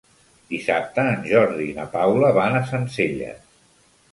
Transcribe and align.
Dissabte 0.53 1.03
en 1.09 1.27
Jordi 1.33 1.67
i 1.73 1.75
na 1.81 1.85
Paula 1.97 2.33
van 2.39 2.59
a 2.61 2.65
Sencelles. 2.73 3.57